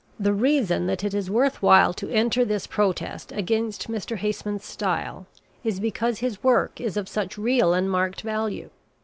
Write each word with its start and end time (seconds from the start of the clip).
The 0.19 0.33
reason 0.33 0.87
that 0.87 1.03
it 1.03 1.13
is 1.13 1.29
worth 1.29 1.61
while 1.61 1.93
to 1.93 2.09
enter 2.09 2.43
this 2.43 2.65
protest 2.65 3.31
against 3.33 3.87
Mr. 3.87 4.17
Haseman's 4.17 4.65
style 4.65 5.27
is 5.63 5.79
because 5.79 6.21
his 6.21 6.41
work 6.43 6.81
is 6.81 6.97
of 6.97 7.07
such 7.07 7.37
real 7.37 7.73
and 7.75 7.87
marked 7.87 8.21
value. 8.21 8.71